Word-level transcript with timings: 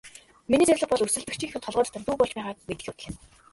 Миний 0.53 0.65
зорилго 0.69 0.87
бол 0.93 1.03
өрсөлдөгчийнхөө 1.07 1.63
толгой 1.65 1.85
дотор 1.85 2.07
юу 2.09 2.17
болж 2.19 2.33
байгааг 2.35 2.57
мэдэх 2.69 2.85
явдал 2.91 3.01
юм. 3.11 3.15